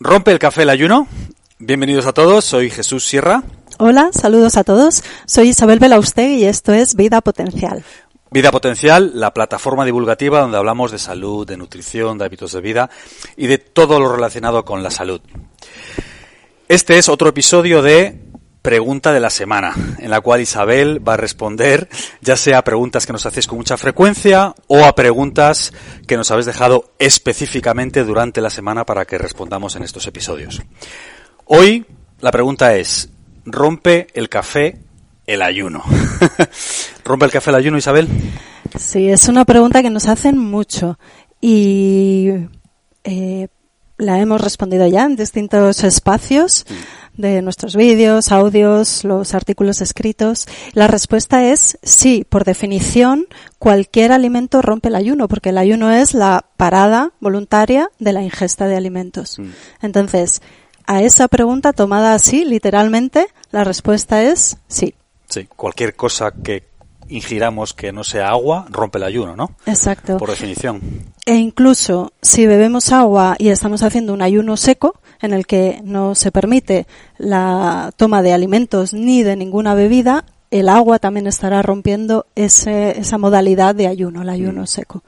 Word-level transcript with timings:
¿Rompe 0.00 0.30
el 0.30 0.38
café 0.38 0.62
el 0.62 0.70
ayuno? 0.70 1.08
Bienvenidos 1.58 2.06
a 2.06 2.12
todos, 2.12 2.44
soy 2.44 2.70
Jesús 2.70 3.04
Sierra. 3.04 3.42
Hola, 3.78 4.10
saludos 4.12 4.56
a 4.56 4.62
todos. 4.62 5.02
Soy 5.26 5.48
Isabel 5.48 5.80
Belaustegui 5.80 6.36
y 6.36 6.44
esto 6.44 6.72
es 6.72 6.94
Vida 6.94 7.20
Potencial. 7.20 7.82
Vida 8.30 8.52
Potencial, 8.52 9.10
la 9.14 9.34
plataforma 9.34 9.84
divulgativa 9.84 10.38
donde 10.38 10.56
hablamos 10.56 10.92
de 10.92 11.00
salud, 11.00 11.44
de 11.44 11.56
nutrición, 11.56 12.16
de 12.16 12.26
hábitos 12.26 12.52
de 12.52 12.60
vida 12.60 12.90
y 13.36 13.48
de 13.48 13.58
todo 13.58 13.98
lo 13.98 14.14
relacionado 14.14 14.64
con 14.64 14.84
la 14.84 14.92
salud. 14.92 15.20
Este 16.68 16.98
es 16.98 17.08
otro 17.08 17.30
episodio 17.30 17.82
de 17.82 18.27
pregunta 18.68 19.14
de 19.14 19.20
la 19.20 19.30
semana, 19.30 19.72
en 19.98 20.10
la 20.10 20.20
cual 20.20 20.42
Isabel 20.42 21.00
va 21.08 21.14
a 21.14 21.16
responder 21.16 21.88
ya 22.20 22.36
sea 22.36 22.58
a 22.58 22.64
preguntas 22.64 23.06
que 23.06 23.14
nos 23.14 23.24
hacéis 23.24 23.46
con 23.46 23.56
mucha 23.56 23.78
frecuencia 23.78 24.54
o 24.66 24.84
a 24.84 24.94
preguntas 24.94 25.72
que 26.06 26.18
nos 26.18 26.30
habéis 26.30 26.44
dejado 26.44 26.92
específicamente 26.98 28.04
durante 28.04 28.42
la 28.42 28.50
semana 28.50 28.84
para 28.84 29.06
que 29.06 29.16
respondamos 29.16 29.74
en 29.76 29.84
estos 29.84 30.06
episodios. 30.06 30.60
Hoy 31.46 31.86
la 32.20 32.30
pregunta 32.30 32.76
es, 32.76 33.08
¿rompe 33.46 34.08
el 34.12 34.28
café 34.28 34.76
el 35.26 35.40
ayuno? 35.40 35.82
¿Rompe 37.06 37.24
el 37.24 37.32
café 37.32 37.48
el 37.48 37.56
ayuno, 37.56 37.78
Isabel? 37.78 38.06
Sí, 38.78 39.08
es 39.08 39.28
una 39.28 39.46
pregunta 39.46 39.80
que 39.80 39.88
nos 39.88 40.08
hacen 40.08 40.36
mucho 40.36 40.98
y 41.40 42.32
eh, 43.02 43.48
la 43.98 44.20
hemos 44.20 44.40
respondido 44.40 44.86
ya 44.86 45.04
en 45.04 45.16
distintos 45.16 45.84
espacios 45.84 46.64
de 47.18 47.42
nuestros 47.42 47.74
vídeos, 47.74 48.30
audios, 48.30 49.04
los 49.04 49.34
artículos 49.34 49.80
escritos. 49.80 50.46
La 50.72 50.86
respuesta 50.86 51.44
es 51.44 51.78
sí, 51.82 52.24
por 52.26 52.44
definición, 52.44 53.26
cualquier 53.58 54.12
alimento 54.12 54.62
rompe 54.62 54.88
el 54.88 54.94
ayuno, 54.94 55.26
porque 55.26 55.50
el 55.50 55.58
ayuno 55.58 55.90
es 55.90 56.14
la 56.14 56.46
parada 56.56 57.12
voluntaria 57.20 57.90
de 57.98 58.12
la 58.12 58.22
ingesta 58.22 58.68
de 58.68 58.76
alimentos. 58.76 59.38
Mm. 59.38 59.50
Entonces, 59.82 60.40
a 60.86 61.02
esa 61.02 61.28
pregunta 61.28 61.72
tomada 61.72 62.14
así, 62.14 62.44
literalmente, 62.44 63.26
la 63.50 63.64
respuesta 63.64 64.22
es 64.22 64.56
sí. 64.68 64.94
Sí, 65.28 65.46
cualquier 65.54 65.94
cosa 65.94 66.32
que 66.32 66.64
ingiramos 67.08 67.74
que 67.74 67.92
no 67.92 68.04
sea 68.04 68.28
agua 68.28 68.66
rompe 68.70 68.98
el 68.98 69.04
ayuno, 69.04 69.36
¿no? 69.36 69.52
Exacto. 69.66 70.16
Por 70.18 70.30
definición. 70.30 70.80
E 71.26 71.34
incluso 71.34 72.12
si 72.22 72.46
bebemos 72.46 72.92
agua 72.92 73.36
y 73.38 73.48
estamos 73.48 73.82
haciendo 73.82 74.12
un 74.12 74.22
ayuno 74.22 74.56
seco, 74.56 75.00
en 75.20 75.32
el 75.32 75.46
que 75.46 75.80
no 75.84 76.14
se 76.14 76.32
permite 76.32 76.86
la 77.16 77.92
toma 77.96 78.22
de 78.22 78.32
alimentos 78.32 78.94
ni 78.94 79.22
de 79.22 79.36
ninguna 79.36 79.74
bebida, 79.74 80.24
el 80.50 80.68
agua 80.68 80.98
también 80.98 81.26
estará 81.26 81.60
rompiendo 81.62 82.26
ese, 82.34 82.98
esa 82.98 83.18
modalidad 83.18 83.74
de 83.74 83.86
ayuno, 83.86 84.22
el 84.22 84.28
ayuno 84.30 84.62
Mm. 84.62 84.66
seco. 84.66 85.02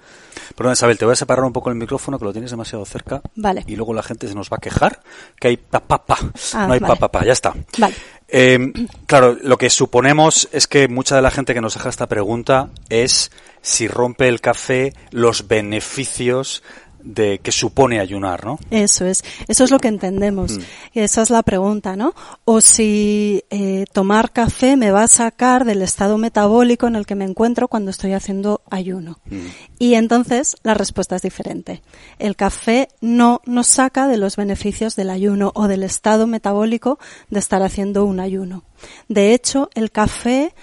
Perdón, 0.54 0.72
Isabel, 0.74 0.98
te 0.98 1.04
voy 1.04 1.12
a 1.12 1.16
separar 1.16 1.44
un 1.44 1.52
poco 1.52 1.70
el 1.70 1.76
micrófono 1.76 2.18
que 2.18 2.24
lo 2.24 2.32
tienes 2.32 2.50
demasiado 2.50 2.84
cerca. 2.84 3.22
Vale. 3.36 3.64
Y 3.66 3.76
luego 3.76 3.94
la 3.94 4.02
gente 4.02 4.28
se 4.28 4.34
nos 4.34 4.50
va 4.50 4.56
a 4.56 4.60
quejar 4.60 5.00
que 5.38 5.48
hay 5.48 5.56
pa 5.56 5.80
pa 5.80 6.04
pa. 6.04 6.18
Ah, 6.54 6.66
no 6.66 6.72
hay 6.74 6.80
vale. 6.80 6.94
pa 6.94 6.96
pa 6.96 7.08
pa, 7.10 7.24
ya 7.24 7.32
está. 7.32 7.54
Vale. 7.78 7.94
Eh, 8.28 8.72
claro, 9.06 9.36
lo 9.42 9.56
que 9.56 9.70
suponemos 9.70 10.48
es 10.52 10.66
que 10.66 10.88
mucha 10.88 11.16
de 11.16 11.22
la 11.22 11.30
gente 11.30 11.54
que 11.54 11.60
nos 11.60 11.74
deja 11.74 11.88
esta 11.88 12.06
pregunta 12.08 12.68
es 12.88 13.30
si 13.62 13.88
rompe 13.88 14.28
el 14.28 14.40
café 14.40 14.92
los 15.10 15.48
beneficios 15.48 16.62
de 17.02 17.38
que 17.38 17.52
supone 17.52 18.00
ayunar, 18.00 18.44
¿no? 18.44 18.58
Eso 18.70 19.06
es, 19.06 19.24
eso 19.48 19.64
es 19.64 19.70
lo 19.70 19.78
que 19.78 19.88
entendemos. 19.88 20.58
Mm. 20.58 20.60
Y 20.94 21.00
esa 21.00 21.22
es 21.22 21.30
la 21.30 21.42
pregunta, 21.42 21.96
¿no? 21.96 22.14
O 22.44 22.60
si 22.60 23.44
eh, 23.50 23.84
tomar 23.92 24.32
café 24.32 24.76
me 24.76 24.90
va 24.90 25.04
a 25.04 25.08
sacar 25.08 25.64
del 25.64 25.82
estado 25.82 26.18
metabólico 26.18 26.86
en 26.86 26.96
el 26.96 27.06
que 27.06 27.14
me 27.14 27.24
encuentro 27.24 27.68
cuando 27.68 27.90
estoy 27.90 28.12
haciendo 28.12 28.62
ayuno. 28.70 29.20
Mm. 29.26 29.46
Y 29.78 29.94
entonces 29.94 30.56
la 30.62 30.74
respuesta 30.74 31.16
es 31.16 31.22
diferente. 31.22 31.82
El 32.18 32.36
café 32.36 32.88
no 33.00 33.40
nos 33.46 33.66
saca 33.66 34.08
de 34.08 34.16
los 34.16 34.36
beneficios 34.36 34.96
del 34.96 35.10
ayuno 35.10 35.52
o 35.54 35.68
del 35.68 35.82
estado 35.82 36.26
metabólico 36.26 36.98
de 37.28 37.38
estar 37.38 37.62
haciendo 37.62 38.04
un 38.04 38.20
ayuno. 38.20 38.64
De 39.08 39.34
hecho, 39.34 39.70
el 39.74 39.90
café 39.90 40.54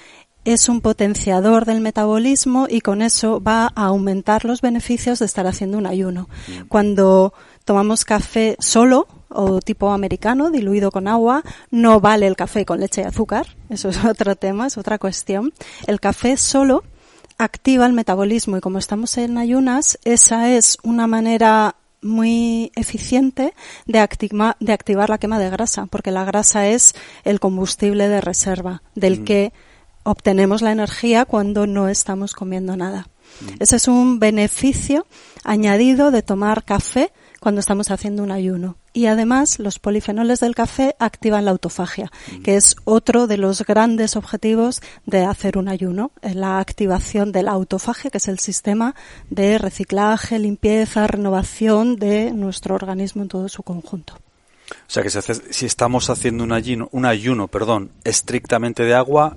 es 0.47 0.69
un 0.69 0.79
potenciador 0.79 1.65
del 1.65 1.81
metabolismo 1.81 2.67
y 2.69 2.79
con 2.79 3.01
eso 3.01 3.41
va 3.41 3.65
a 3.75 3.87
aumentar 3.87 4.45
los 4.45 4.61
beneficios 4.61 5.19
de 5.19 5.25
estar 5.25 5.45
haciendo 5.45 5.77
un 5.77 5.85
ayuno. 5.85 6.29
Cuando 6.69 7.33
tomamos 7.65 8.05
café 8.05 8.55
solo 8.59 9.09
o 9.27 9.59
tipo 9.59 9.91
americano, 9.91 10.49
diluido 10.49 10.89
con 10.89 11.09
agua, 11.09 11.43
no 11.69 11.99
vale 11.99 12.27
el 12.27 12.37
café 12.37 12.65
con 12.65 12.79
leche 12.79 13.01
y 13.01 13.03
azúcar. 13.03 13.57
Eso 13.69 13.89
es 13.89 14.01
otro 14.05 14.37
tema, 14.37 14.67
es 14.67 14.77
otra 14.77 14.97
cuestión. 14.97 15.51
El 15.85 15.99
café 15.99 16.37
solo 16.37 16.85
activa 17.37 17.85
el 17.85 17.91
metabolismo 17.91 18.55
y 18.55 18.61
como 18.61 18.79
estamos 18.79 19.17
en 19.17 19.37
ayunas, 19.37 19.99
esa 20.05 20.49
es 20.49 20.77
una 20.81 21.07
manera 21.07 21.75
muy 22.01 22.71
eficiente 22.77 23.53
de, 23.85 23.99
activar 23.99 24.55
la 25.09 25.17
quema 25.17 25.39
de 25.39 25.49
grasa, 25.49 25.87
porque 25.87 26.11
la 26.11 26.23
grasa 26.23 26.69
es 26.69 26.95
el 27.25 27.41
combustible 27.41 28.07
de 28.07 28.21
reserva 28.21 28.81
del 28.95 29.25
que 29.25 29.51
obtenemos 30.07 30.61
la 30.61 30.71
energía 30.71 31.25
cuando 31.25 31.67
no 31.67 31.89
estamos 31.89 32.33
comiendo 32.33 32.77
nada. 32.77 33.09
Ese 33.59 33.75
es 33.75 33.87
un 33.89 34.19
beneficio 34.19 35.05
añadido 35.43 36.11
de 36.11 36.21
tomar 36.21 36.63
café 36.63 37.11
cuando 37.41 37.59
estamos 37.59 37.91
haciendo 37.91 38.23
un 38.23 38.31
ayuno. 38.31 38.77
Y 38.93 39.07
además, 39.07 39.59
los 39.59 39.79
polifenoles 39.79 40.39
del 40.39 40.55
café 40.55 40.95
activan 40.97 41.45
la 41.45 41.51
autofagia, 41.51 42.09
que 42.43 42.55
es 42.55 42.77
otro 42.85 43.27
de 43.27 43.37
los 43.37 43.63
grandes 43.63 44.15
objetivos 44.15 44.81
de 45.05 45.23
hacer 45.25 45.57
un 45.57 45.67
ayuno, 45.67 46.11
es 46.21 46.35
la 46.35 46.59
activación 46.59 47.31
de 47.33 47.43
la 47.43 47.51
autofagia, 47.51 48.09
que 48.09 48.17
es 48.17 48.29
el 48.29 48.39
sistema 48.39 48.95
de 49.29 49.57
reciclaje, 49.57 50.39
limpieza, 50.39 51.05
renovación 51.05 51.97
de 51.97 52.31
nuestro 52.31 52.75
organismo 52.75 53.23
en 53.23 53.27
todo 53.27 53.49
su 53.49 53.61
conjunto. 53.61 54.15
O 54.69 54.89
sea 54.89 55.03
que 55.03 55.09
si, 55.09 55.19
si 55.51 55.65
estamos 55.65 56.09
haciendo 56.09 56.43
un 56.43 56.53
ayuno, 56.53 56.89
un 56.91 57.05
ayuno, 57.05 57.47
perdón, 57.49 57.91
estrictamente 58.03 58.83
de 58.83 58.95
agua, 58.95 59.35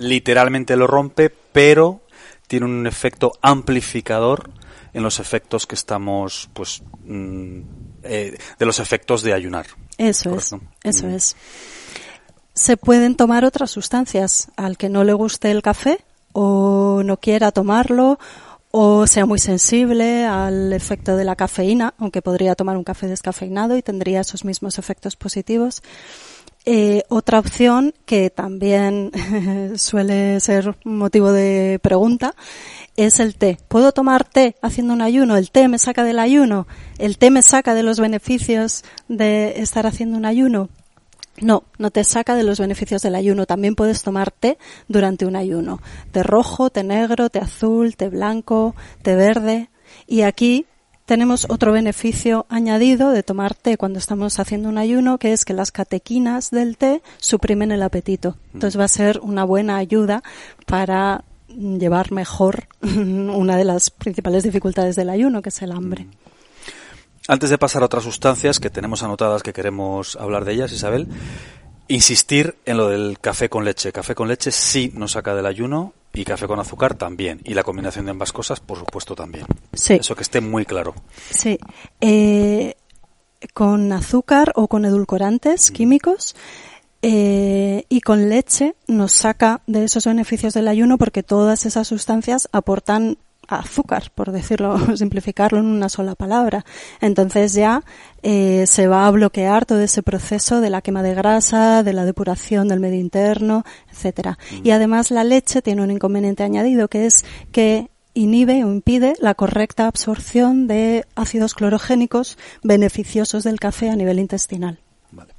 literalmente 0.00 0.76
lo 0.76 0.86
rompe, 0.86 1.30
pero 1.30 2.00
tiene 2.48 2.66
un 2.66 2.86
efecto 2.86 3.32
amplificador 3.42 4.50
en 4.92 5.02
los 5.02 5.20
efectos 5.20 5.66
que 5.66 5.76
estamos, 5.76 6.50
pues, 6.52 6.82
mm, 7.04 7.60
eh, 8.02 8.36
de 8.58 8.66
los 8.66 8.80
efectos 8.80 9.22
de 9.22 9.32
ayunar. 9.32 9.66
Eso 9.98 10.34
es, 10.34 10.52
eso 10.82 11.06
Mm. 11.06 11.10
es. 11.14 11.36
Se 12.54 12.76
pueden 12.76 13.14
tomar 13.14 13.44
otras 13.44 13.70
sustancias 13.70 14.48
al 14.56 14.76
que 14.76 14.88
no 14.88 15.04
le 15.04 15.12
guste 15.12 15.50
el 15.50 15.62
café 15.62 15.98
o 16.32 17.02
no 17.04 17.18
quiera 17.18 17.52
tomarlo 17.52 18.18
o 18.72 19.06
sea 19.06 19.26
muy 19.26 19.38
sensible 19.38 20.24
al 20.24 20.72
efecto 20.72 21.16
de 21.16 21.24
la 21.24 21.34
cafeína, 21.34 21.94
aunque 21.98 22.22
podría 22.22 22.54
tomar 22.54 22.76
un 22.76 22.84
café 22.84 23.08
descafeinado 23.08 23.76
y 23.76 23.82
tendría 23.82 24.20
esos 24.20 24.44
mismos 24.44 24.78
efectos 24.78 25.16
positivos. 25.16 25.82
Eh, 26.66 27.04
otra 27.08 27.38
opción 27.38 27.94
que 28.04 28.28
también 28.28 29.12
suele 29.76 30.40
ser 30.40 30.76
motivo 30.84 31.32
de 31.32 31.78
pregunta 31.82 32.34
es 32.96 33.18
el 33.18 33.34
té. 33.36 33.58
¿Puedo 33.68 33.92
tomar 33.92 34.24
té 34.24 34.56
haciendo 34.60 34.92
un 34.92 35.00
ayuno? 35.00 35.36
¿El 35.36 35.50
té 35.50 35.68
me 35.68 35.78
saca 35.78 36.04
del 36.04 36.18
ayuno? 36.18 36.66
¿El 36.98 37.16
té 37.16 37.30
me 37.30 37.40
saca 37.42 37.74
de 37.74 37.82
los 37.82 37.98
beneficios 37.98 38.84
de 39.08 39.60
estar 39.60 39.86
haciendo 39.86 40.18
un 40.18 40.26
ayuno? 40.26 40.68
No, 41.40 41.64
no 41.78 41.90
te 41.90 42.04
saca 42.04 42.34
de 42.34 42.42
los 42.42 42.60
beneficios 42.60 43.00
del 43.00 43.14
ayuno. 43.14 43.46
También 43.46 43.74
puedes 43.74 44.02
tomar 44.02 44.30
té 44.30 44.58
durante 44.88 45.24
un 45.24 45.36
ayuno. 45.36 45.80
Té 46.12 46.22
rojo, 46.22 46.68
té 46.68 46.84
negro, 46.84 47.30
té 47.30 47.38
azul, 47.38 47.96
té 47.96 48.10
blanco, 48.10 48.74
té 49.02 49.16
verde. 49.16 49.70
Y 50.06 50.22
aquí 50.22 50.66
tenemos 51.10 51.44
otro 51.48 51.72
beneficio 51.72 52.46
añadido 52.48 53.10
de 53.10 53.24
tomar 53.24 53.56
té 53.56 53.76
cuando 53.76 53.98
estamos 53.98 54.38
haciendo 54.38 54.68
un 54.68 54.78
ayuno, 54.78 55.18
que 55.18 55.32
es 55.32 55.44
que 55.44 55.52
las 55.54 55.72
catequinas 55.72 56.52
del 56.52 56.76
té 56.76 57.02
suprimen 57.18 57.72
el 57.72 57.82
apetito. 57.82 58.36
Entonces 58.54 58.78
va 58.78 58.84
a 58.84 58.88
ser 58.88 59.18
una 59.18 59.42
buena 59.42 59.76
ayuda 59.76 60.22
para 60.66 61.24
llevar 61.48 62.12
mejor 62.12 62.68
una 62.82 63.56
de 63.56 63.64
las 63.64 63.90
principales 63.90 64.44
dificultades 64.44 64.94
del 64.94 65.10
ayuno, 65.10 65.42
que 65.42 65.48
es 65.48 65.60
el 65.62 65.72
hambre. 65.72 66.06
Antes 67.26 67.50
de 67.50 67.58
pasar 67.58 67.82
a 67.82 67.86
otras 67.86 68.04
sustancias 68.04 68.60
que 68.60 68.70
tenemos 68.70 69.02
anotadas 69.02 69.42
que 69.42 69.52
queremos 69.52 70.14
hablar 70.14 70.44
de 70.44 70.52
ellas, 70.52 70.70
Isabel, 70.70 71.08
insistir 71.90 72.56
en 72.64 72.76
lo 72.76 72.88
del 72.88 73.18
café 73.20 73.48
con 73.48 73.64
leche. 73.64 73.92
Café 73.92 74.14
con 74.14 74.28
leche 74.28 74.52
sí 74.52 74.92
nos 74.94 75.12
saca 75.12 75.34
del 75.34 75.46
ayuno 75.46 75.92
y 76.12 76.24
café 76.24 76.46
con 76.46 76.60
azúcar 76.60 76.94
también. 76.94 77.40
Y 77.44 77.54
la 77.54 77.64
combinación 77.64 78.04
de 78.04 78.12
ambas 78.12 78.32
cosas, 78.32 78.60
por 78.60 78.78
supuesto, 78.78 79.16
también. 79.16 79.44
Sí. 79.72 79.94
Eso 79.94 80.14
que 80.14 80.22
esté 80.22 80.40
muy 80.40 80.64
claro. 80.64 80.94
Sí. 81.30 81.58
Eh, 82.00 82.76
con 83.54 83.92
azúcar 83.92 84.52
o 84.54 84.68
con 84.68 84.84
edulcorantes 84.84 85.72
químicos. 85.72 86.36
Eh, 87.02 87.86
y 87.88 88.02
con 88.02 88.28
leche 88.28 88.74
nos 88.86 89.12
saca 89.12 89.62
de 89.66 89.84
esos 89.84 90.04
beneficios 90.04 90.54
del 90.54 90.68
ayuno 90.68 90.98
porque 90.98 91.22
todas 91.22 91.64
esas 91.64 91.88
sustancias 91.88 92.48
aportan 92.52 93.16
azúcar, 93.48 94.10
por 94.14 94.32
decirlo, 94.32 94.78
simplificarlo 94.96 95.58
en 95.58 95.66
una 95.66 95.88
sola 95.88 96.14
palabra. 96.14 96.64
Entonces 97.00 97.52
ya 97.52 97.82
eh, 98.22 98.64
se 98.66 98.86
va 98.86 99.06
a 99.06 99.10
bloquear 99.10 99.66
todo 99.66 99.80
ese 99.80 100.02
proceso 100.02 100.60
de 100.60 100.70
la 100.70 100.82
quema 100.82 101.02
de 101.02 101.14
grasa, 101.14 101.82
de 101.82 101.92
la 101.92 102.04
depuración 102.04 102.68
del 102.68 102.80
medio 102.80 103.00
interno, 103.00 103.64
etcétera. 103.90 104.38
Mm. 104.52 104.66
Y 104.66 104.70
además 104.70 105.10
la 105.10 105.24
leche 105.24 105.62
tiene 105.62 105.82
un 105.82 105.90
inconveniente 105.90 106.42
añadido 106.42 106.88
que 106.88 107.06
es 107.06 107.24
que 107.52 107.90
inhibe 108.14 108.64
o 108.64 108.72
impide 108.72 109.14
la 109.20 109.34
correcta 109.34 109.86
absorción 109.86 110.66
de 110.66 111.06
ácidos 111.14 111.54
clorogénicos 111.54 112.38
beneficiosos 112.62 113.44
del 113.44 113.60
café 113.60 113.90
a 113.90 113.96
nivel 113.96 114.18
intestinal. 114.18 114.80
Vale. 115.12 115.32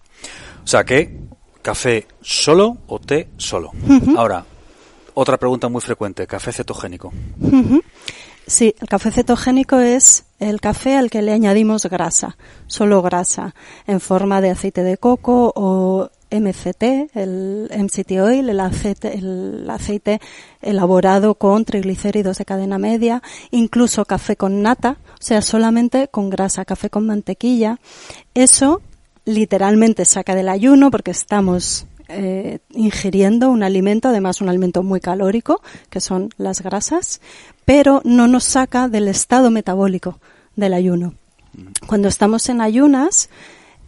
O 0.64 0.68
sea 0.68 0.84
que 0.84 1.20
café 1.62 2.08
solo 2.22 2.78
o 2.88 3.00
té 3.00 3.30
solo. 3.38 3.72
Ahora, 4.18 4.46
otra 5.14 5.38
pregunta 5.38 5.70
muy 5.70 5.82
frecuente, 5.82 6.28
café 6.28 6.52
cetogénico. 6.52 7.12
Sí, 8.48 8.76
el 8.80 8.88
café 8.88 9.12
cetogénico 9.12 9.80
es 9.80 10.26
el 10.40 10.60
café 10.60 10.98
al 10.98 11.10
que 11.10 11.22
le 11.22 11.32
añadimos 11.32 11.86
grasa, 11.86 12.38
solo 12.68 13.02
grasa, 13.02 13.56
en 13.88 14.00
forma 14.00 14.42
de 14.42 14.50
aceite 14.50 14.84
de 14.84 14.98
coco 14.98 15.54
o 15.56 16.10
MCT, 16.32 17.16
el 17.16 17.70
MCT 17.78 18.12
oil, 18.22 18.50
el 18.50 18.60
aceite, 18.60 19.18
el 19.18 19.70
aceite 19.70 20.20
elaborado 20.62 21.36
con 21.36 21.66
triglicéridos 21.66 22.38
de 22.38 22.46
cadena 22.46 22.78
media, 22.78 23.22
incluso 23.52 24.06
café 24.06 24.36
con 24.36 24.62
nata, 24.62 24.98
o 25.14 25.24
sea, 25.24 25.42
solamente 25.42 26.08
con 26.08 26.30
grasa, 26.30 26.66
café 26.66 26.90
con 26.90 27.06
mantequilla. 27.06 27.80
Eso 28.34 28.82
literalmente 29.26 30.06
saca 30.06 30.36
del 30.36 30.50
ayuno 30.50 30.90
porque 30.90 31.12
estamos 31.12 31.86
eh, 32.12 32.60
ingiriendo 32.70 33.50
un 33.50 33.64
alimento, 33.64 34.10
además 34.10 34.42
un 34.42 34.50
alimento 34.50 34.84
muy 34.84 35.00
calórico, 35.00 35.62
que 35.90 36.02
son 36.02 36.30
las 36.38 36.62
grasas, 36.62 37.22
pero 37.66 38.02
no 38.04 38.28
nos 38.28 38.44
saca 38.44 38.88
del 38.88 39.08
estado 39.08 39.52
metabólico 39.52 40.20
del 40.56 40.74
ayuno. 40.74 41.14
Cuando 41.88 42.08
estamos 42.08 42.50
en 42.50 42.62
ayunas, 42.62 43.30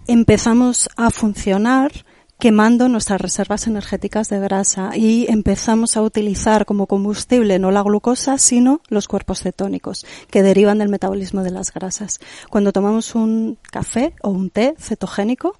empezamos 0.07 0.89
a 0.95 1.09
funcionar 1.09 1.91
quemando 2.39 2.89
nuestras 2.89 3.21
reservas 3.21 3.67
energéticas 3.67 4.27
de 4.27 4.39
grasa 4.39 4.97
y 4.97 5.27
empezamos 5.29 5.95
a 5.95 6.01
utilizar 6.01 6.65
como 6.65 6.87
combustible 6.87 7.57
no 7.57 7.71
la 7.71 7.83
glucosa, 7.83 8.37
sino 8.37 8.81
los 8.89 9.07
cuerpos 9.07 9.39
cetónicos 9.41 10.05
que 10.29 10.43
derivan 10.43 10.79
del 10.79 10.89
metabolismo 10.89 11.41
de 11.43 11.51
las 11.51 11.71
grasas. 11.71 12.19
Cuando 12.49 12.73
tomamos 12.73 13.15
un 13.15 13.57
café 13.71 14.13
o 14.21 14.29
un 14.29 14.49
té 14.49 14.75
cetogénico, 14.77 15.55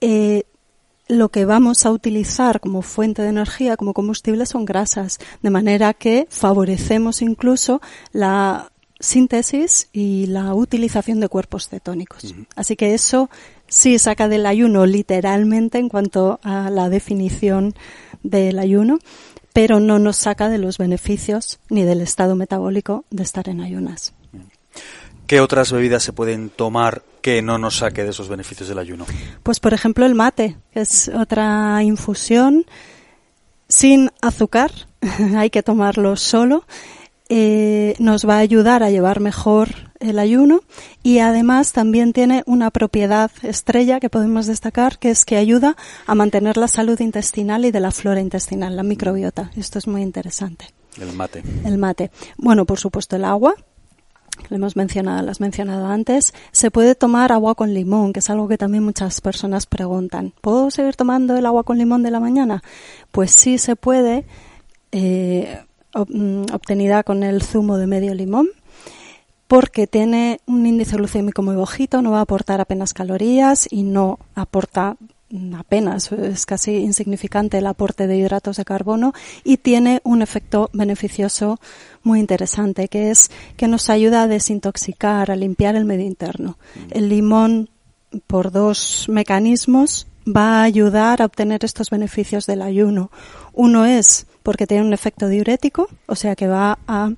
eh, 0.00 0.44
lo 1.10 1.28
que 1.28 1.44
vamos 1.44 1.84
a 1.84 1.90
utilizar 1.90 2.60
como 2.60 2.82
fuente 2.82 3.22
de 3.22 3.28
energía, 3.28 3.76
como 3.76 3.92
combustible, 3.92 4.46
son 4.46 4.64
grasas, 4.64 5.18
de 5.42 5.50
manera 5.50 5.92
que 5.92 6.26
favorecemos 6.30 7.20
incluso 7.20 7.80
la 8.12 8.70
síntesis 9.00 9.88
y 9.92 10.26
la 10.26 10.54
utilización 10.54 11.20
de 11.20 11.28
cuerpos 11.28 11.68
cetónicos. 11.68 12.34
Así 12.54 12.76
que 12.76 12.94
eso 12.94 13.28
sí 13.66 13.98
saca 13.98 14.28
del 14.28 14.46
ayuno 14.46 14.86
literalmente 14.86 15.78
en 15.78 15.88
cuanto 15.88 16.38
a 16.42 16.70
la 16.70 16.88
definición 16.88 17.74
del 18.22 18.58
ayuno, 18.58 18.98
pero 19.52 19.80
no 19.80 19.98
nos 19.98 20.16
saca 20.16 20.48
de 20.48 20.58
los 20.58 20.78
beneficios 20.78 21.58
ni 21.70 21.82
del 21.82 22.02
estado 22.02 22.36
metabólico 22.36 23.04
de 23.10 23.22
estar 23.22 23.48
en 23.48 23.60
ayunas. 23.60 24.12
¿Qué 25.30 25.40
otras 25.40 25.70
bebidas 25.70 26.02
se 26.02 26.12
pueden 26.12 26.50
tomar 26.50 27.04
que 27.22 27.40
no 27.40 27.56
nos 27.56 27.76
saque 27.76 28.02
de 28.02 28.10
esos 28.10 28.28
beneficios 28.28 28.68
del 28.68 28.80
ayuno? 28.80 29.06
Pues 29.44 29.60
por 29.60 29.72
ejemplo 29.72 30.04
el 30.04 30.16
mate, 30.16 30.56
que 30.74 30.80
es 30.80 31.08
otra 31.08 31.80
infusión 31.84 32.66
sin 33.68 34.10
azúcar, 34.22 34.72
hay 35.36 35.50
que 35.50 35.62
tomarlo 35.62 36.16
solo. 36.16 36.64
Eh, 37.28 37.94
nos 38.00 38.28
va 38.28 38.38
a 38.38 38.40
ayudar 38.40 38.82
a 38.82 38.90
llevar 38.90 39.20
mejor 39.20 39.68
el 40.00 40.18
ayuno 40.18 40.62
y 41.04 41.20
además 41.20 41.70
también 41.70 42.12
tiene 42.12 42.42
una 42.46 42.72
propiedad 42.72 43.30
estrella 43.42 44.00
que 44.00 44.10
podemos 44.10 44.48
destacar 44.48 44.98
que 44.98 45.10
es 45.10 45.24
que 45.24 45.36
ayuda 45.36 45.76
a 46.08 46.16
mantener 46.16 46.56
la 46.56 46.66
salud 46.66 46.98
intestinal 46.98 47.64
y 47.64 47.70
de 47.70 47.78
la 47.78 47.92
flora 47.92 48.20
intestinal, 48.20 48.74
la 48.74 48.82
microbiota. 48.82 49.52
Esto 49.56 49.78
es 49.78 49.86
muy 49.86 50.02
interesante. 50.02 50.74
El 51.00 51.12
mate. 51.12 51.44
El 51.64 51.78
mate. 51.78 52.10
Bueno, 52.36 52.66
por 52.66 52.80
supuesto 52.80 53.14
el 53.14 53.24
agua, 53.24 53.54
lo 54.48 54.56
hemos 54.56 54.76
mencionado, 54.76 55.22
lo 55.22 55.30
has 55.30 55.40
mencionado 55.40 55.86
antes, 55.86 56.34
se 56.52 56.70
puede 56.70 56.94
tomar 56.94 57.32
agua 57.32 57.54
con 57.54 57.74
limón, 57.74 58.12
que 58.12 58.20
es 58.20 58.30
algo 58.30 58.48
que 58.48 58.58
también 58.58 58.84
muchas 58.84 59.20
personas 59.20 59.66
preguntan. 59.66 60.32
¿Puedo 60.40 60.70
seguir 60.70 60.96
tomando 60.96 61.36
el 61.36 61.46
agua 61.46 61.64
con 61.64 61.78
limón 61.78 62.02
de 62.02 62.10
la 62.10 62.20
mañana? 62.20 62.62
Pues 63.12 63.30
sí 63.30 63.58
se 63.58 63.76
puede, 63.76 64.24
eh, 64.92 65.60
mm, 65.94 66.44
obtenida 66.52 67.02
con 67.02 67.22
el 67.22 67.42
zumo 67.42 67.76
de 67.76 67.86
medio 67.86 68.14
limón, 68.14 68.48
porque 69.46 69.88
tiene 69.88 70.40
un 70.46 70.64
índice 70.64 70.96
glucémico 70.96 71.42
muy 71.42 71.56
bajito, 71.56 72.02
no 72.02 72.12
va 72.12 72.18
a 72.18 72.22
aportar 72.22 72.60
apenas 72.60 72.94
calorías 72.94 73.66
y 73.68 73.82
no 73.82 74.20
aporta 74.36 74.96
apenas, 75.56 76.10
es 76.12 76.46
casi 76.46 76.76
insignificante 76.76 77.58
el 77.58 77.66
aporte 77.66 78.06
de 78.06 78.16
hidratos 78.16 78.56
de 78.56 78.64
carbono 78.64 79.12
y 79.44 79.58
tiene 79.58 80.00
un 80.04 80.22
efecto 80.22 80.70
beneficioso 80.72 81.60
muy 82.02 82.20
interesante, 82.20 82.88
que 82.88 83.10
es 83.10 83.30
que 83.56 83.68
nos 83.68 83.90
ayuda 83.90 84.22
a 84.22 84.28
desintoxicar, 84.28 85.30
a 85.30 85.36
limpiar 85.36 85.76
el 85.76 85.84
medio 85.84 86.06
interno. 86.06 86.58
Mm. 86.74 86.80
El 86.90 87.08
limón, 87.08 87.70
por 88.26 88.50
dos 88.50 89.06
mecanismos, 89.08 90.06
va 90.26 90.60
a 90.60 90.62
ayudar 90.64 91.22
a 91.22 91.26
obtener 91.26 91.64
estos 91.64 91.90
beneficios 91.90 92.46
del 92.46 92.62
ayuno. 92.62 93.10
Uno 93.52 93.86
es 93.86 94.26
porque 94.42 94.66
tiene 94.66 94.84
un 94.84 94.92
efecto 94.92 95.28
diurético, 95.28 95.88
o 96.06 96.16
sea 96.16 96.34
que 96.34 96.48
va 96.48 96.78
a 96.86 97.12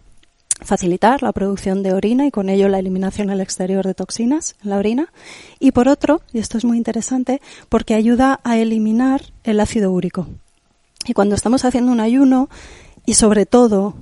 facilitar 0.64 1.22
la 1.22 1.32
producción 1.32 1.82
de 1.82 1.92
orina 1.92 2.26
y 2.26 2.30
con 2.30 2.48
ello 2.48 2.68
la 2.68 2.78
eliminación 2.78 3.30
al 3.30 3.40
exterior 3.40 3.86
de 3.86 3.94
toxinas 3.94 4.56
en 4.62 4.70
la 4.70 4.78
orina. 4.78 5.12
Y 5.58 5.72
por 5.72 5.88
otro, 5.88 6.22
y 6.32 6.38
esto 6.38 6.58
es 6.58 6.64
muy 6.64 6.76
interesante, 6.76 7.40
porque 7.68 7.94
ayuda 7.94 8.40
a 8.44 8.58
eliminar 8.58 9.22
el 9.44 9.60
ácido 9.60 9.92
úrico. 9.92 10.26
Y 11.06 11.14
cuando 11.14 11.34
estamos 11.34 11.64
haciendo 11.64 11.92
un 11.92 12.00
ayuno, 12.00 12.48
y 13.04 13.14
sobre 13.14 13.46
todo 13.46 13.94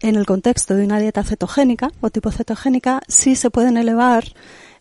en 0.00 0.16
el 0.16 0.26
contexto 0.26 0.74
de 0.74 0.84
una 0.84 1.00
dieta 1.00 1.24
cetogénica 1.24 1.90
o 2.00 2.10
tipo 2.10 2.30
cetogénica, 2.30 3.00
sí 3.08 3.34
se 3.34 3.50
pueden 3.50 3.76
elevar 3.76 4.24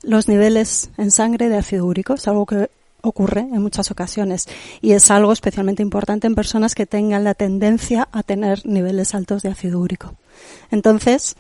los 0.03 0.27
niveles 0.27 0.91
en 0.97 1.11
sangre 1.11 1.49
de 1.49 1.57
ácido 1.57 1.85
úrico. 1.85 2.15
Es 2.15 2.27
algo 2.27 2.45
que 2.45 2.69
ocurre 3.01 3.41
en 3.41 3.61
muchas 3.61 3.91
ocasiones 3.91 4.47
y 4.81 4.93
es 4.93 5.11
algo 5.11 5.31
especialmente 5.31 5.83
importante 5.83 6.27
en 6.27 6.35
personas 6.35 6.75
que 6.75 6.85
tengan 6.85 7.23
la 7.23 7.33
tendencia 7.33 8.07
a 8.11 8.23
tener 8.23 8.65
niveles 8.65 9.15
altos 9.15 9.43
de 9.43 9.49
ácido 9.49 9.79
úrico. 9.79 10.15
Entonces, 10.71 11.35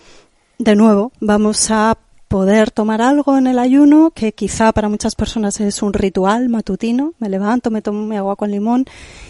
de 0.57 0.75
nuevo, 0.75 1.11
vamos 1.19 1.69
a 1.71 1.97
poder 2.27 2.71
tomar 2.71 3.01
algo 3.01 3.37
en 3.37 3.47
el 3.47 3.59
ayuno 3.59 4.11
que 4.11 4.33
quizá 4.33 4.71
para 4.73 4.89
muchas 4.89 5.15
personas 5.15 5.59
es 5.59 5.81
un 5.81 5.93
ritual 5.93 6.49
matutino. 6.49 7.13
Me 7.19 7.29
levanto, 7.29 7.71
me 7.71 7.81
tomo 7.81 8.05
mi 8.05 8.17
agua 8.17 8.35
con 8.35 8.51
limón 8.51 8.85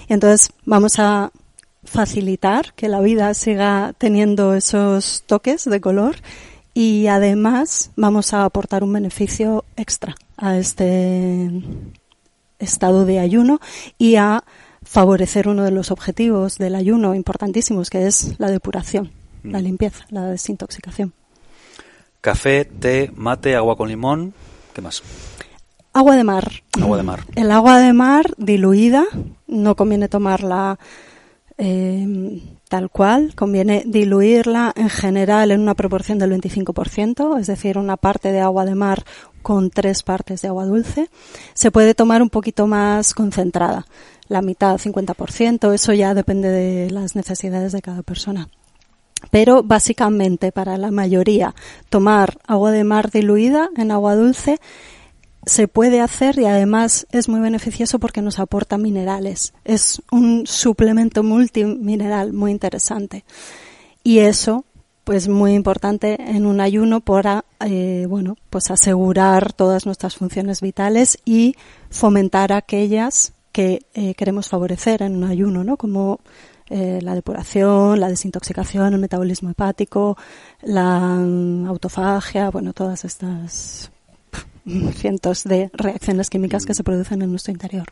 y 0.07 0.13
entonces 0.13 0.51
vamos 0.65 0.99
a 0.99 1.31
facilitar 1.83 2.73
que 2.73 2.89
la 2.89 2.99
vida 3.01 3.33
siga 3.33 3.93
teniendo 3.97 4.53
esos 4.53 5.23
toques 5.25 5.65
de 5.65 5.79
color 5.79 6.15
y 6.73 7.07
además 7.07 7.91
vamos 7.95 8.33
a 8.33 8.45
aportar 8.45 8.83
un 8.83 8.93
beneficio 8.93 9.63
extra 9.75 10.15
a 10.35 10.57
este 10.57 11.49
estado 12.59 13.05
de 13.05 13.19
ayuno 13.19 13.59
y 13.97 14.15
a 14.15 14.43
favorecer 14.83 15.47
uno 15.47 15.63
de 15.63 15.71
los 15.71 15.91
objetivos 15.91 16.57
del 16.57 16.75
ayuno 16.75 17.15
importantísimos 17.15 17.89
que 17.89 18.07
es 18.07 18.39
la 18.39 18.49
depuración 18.49 19.11
la 19.51 19.59
limpieza, 19.59 20.05
la 20.09 20.25
desintoxicación. 20.25 21.13
Café, 22.21 22.65
té, 22.65 23.11
mate, 23.15 23.55
agua 23.55 23.77
con 23.77 23.87
limón, 23.89 24.33
¿qué 24.73 24.81
más? 24.81 25.03
Agua 25.93 26.15
de 26.15 26.23
mar. 26.23 26.51
Agua 26.81 26.97
de 26.97 27.03
mar. 27.03 27.23
El 27.35 27.51
agua 27.51 27.79
de 27.79 27.93
mar 27.93 28.33
diluida, 28.37 29.05
no 29.47 29.75
conviene 29.75 30.09
tomarla 30.09 30.77
eh, 31.57 32.41
tal 32.67 32.89
cual, 32.89 33.33
conviene 33.35 33.83
diluirla 33.85 34.73
en 34.75 34.89
general 34.89 35.51
en 35.51 35.61
una 35.61 35.75
proporción 35.75 36.19
del 36.19 36.31
25%, 36.31 37.39
es 37.39 37.47
decir, 37.47 37.77
una 37.77 37.97
parte 37.97 38.31
de 38.31 38.41
agua 38.41 38.65
de 38.65 38.75
mar 38.75 39.05
con 39.47 39.69
tres 39.69 40.03
partes 40.03 40.41
de 40.41 40.49
agua 40.49 40.65
dulce. 40.65 41.09
Se 41.53 41.71
puede 41.71 41.95
tomar 41.95 42.21
un 42.21 42.29
poquito 42.29 42.67
más 42.67 43.13
concentrada, 43.13 43.85
la 44.27 44.41
mitad, 44.41 44.77
50%, 44.77 45.73
eso 45.73 45.93
ya 45.93 46.13
depende 46.13 46.49
de 46.49 46.91
las 46.91 47.15
necesidades 47.15 47.71
de 47.71 47.81
cada 47.81 48.03
persona. 48.03 48.49
Pero 49.31 49.63
básicamente 49.63 50.51
para 50.51 50.75
la 50.75 50.91
mayoría 50.91 51.55
tomar 51.87 52.39
agua 52.45 52.71
de 52.71 52.83
mar 52.83 53.09
diluida 53.09 53.69
en 53.77 53.91
agua 53.91 54.17
dulce 54.17 54.59
se 55.45 55.69
puede 55.69 56.01
hacer 56.01 56.37
y 56.39 56.45
además 56.45 57.07
es 57.13 57.29
muy 57.29 57.39
beneficioso 57.39 57.99
porque 57.99 58.21
nos 58.21 58.39
aporta 58.39 58.77
minerales. 58.77 59.53
Es 59.63 60.01
un 60.11 60.45
suplemento 60.45 61.23
multimineral 61.23 62.33
muy 62.33 62.51
interesante. 62.51 63.23
Y 64.03 64.19
eso 64.19 64.65
pues 65.07 65.29
muy 65.29 65.53
importante 65.53 66.17
en 66.19 66.45
un 66.45 66.59
ayuno 66.59 66.99
para, 66.99 67.45
eh, 67.61 68.05
bueno, 68.09 68.35
pues 68.49 68.69
asegurar 68.71 69.53
todas 69.53 69.85
nuestras 69.85 70.17
funciones 70.17 70.59
vitales 70.59 71.17
y 71.23 71.55
fomentar 71.89 72.51
aquellas 72.51 73.31
que 73.53 73.85
eh, 73.93 74.15
queremos 74.15 74.49
favorecer 74.49 75.01
en 75.03 75.15
un 75.15 75.23
ayuno, 75.23 75.63
¿no? 75.63 75.77
Como 75.77 76.19
eh, 76.69 76.99
la 77.01 77.15
depuración, 77.15 78.01
la 78.01 78.09
desintoxicación, 78.09 78.95
el 78.95 78.99
metabolismo 78.99 79.49
hepático, 79.49 80.17
la 80.61 80.99
mm, 80.99 81.67
autofagia, 81.67 82.49
bueno, 82.49 82.73
todas 82.73 83.05
estas 83.05 83.89
cientos 84.93 85.45
de 85.45 85.69
reacciones 85.71 86.29
químicas 86.29 86.65
que 86.65 86.73
se 86.73 86.83
producen 86.83 87.21
en 87.21 87.31
nuestro 87.31 87.53
interior. 87.53 87.85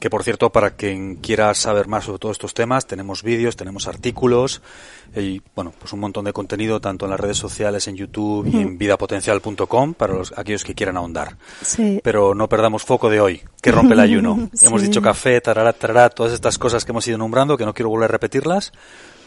Que 0.00 0.08
por 0.08 0.24
cierto, 0.24 0.50
para 0.50 0.70
quien 0.70 1.16
quiera 1.16 1.52
saber 1.54 1.86
más 1.86 2.04
sobre 2.06 2.18
todos 2.18 2.36
estos 2.36 2.54
temas, 2.54 2.86
tenemos 2.86 3.22
vídeos, 3.22 3.54
tenemos 3.54 3.86
artículos 3.86 4.62
y 5.14 5.42
bueno, 5.54 5.74
pues 5.78 5.92
un 5.92 6.00
montón 6.00 6.24
de 6.24 6.32
contenido 6.32 6.80
tanto 6.80 7.04
en 7.04 7.10
las 7.10 7.20
redes 7.20 7.36
sociales, 7.36 7.86
en 7.86 7.96
YouTube 7.96 8.46
y 8.50 8.56
en 8.56 8.78
vidapotencial.com 8.78 9.92
para 9.94 10.14
los, 10.14 10.32
aquellos 10.38 10.64
que 10.64 10.74
quieran 10.74 10.96
ahondar. 10.96 11.36
Sí. 11.62 12.00
Pero 12.02 12.34
no 12.34 12.48
perdamos 12.48 12.82
foco 12.82 13.10
de 13.10 13.20
hoy, 13.20 13.42
que 13.60 13.70
rompe 13.72 13.92
el 13.92 14.00
ayuno. 14.00 14.48
Hemos 14.62 14.80
Sí. 14.80 14.86
dicho 14.86 15.02
café, 15.02 15.38
tarará, 15.42 15.74
tarará, 15.74 16.08
todas 16.08 16.32
estas 16.32 16.56
cosas 16.56 16.84
que 16.86 16.92
hemos 16.92 17.06
ido 17.06 17.18
nombrando, 17.18 17.58
que 17.58 17.66
no 17.66 17.74
quiero 17.74 17.90
volver 17.90 18.06
a 18.08 18.12
repetirlas. 18.12 18.72